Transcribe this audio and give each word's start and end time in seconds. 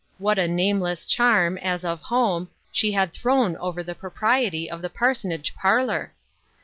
What 0.17 0.39
a 0.39 0.47
nameless 0.47 1.05
charm, 1.05 1.59
as 1.59 1.85
of 1.85 2.01
home, 2.01 2.49
she 2.71 2.91
had 2.93 3.13
thrown 3.13 3.55
over 3.57 3.83
the 3.83 3.93
propriety 3.93 4.67
of 4.67 4.81
the 4.81 4.89
parsonage 4.89 5.53
parlor 5.53 6.11